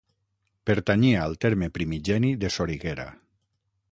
[0.69, 3.09] Pertanyia al terme primigeni de Soriguera.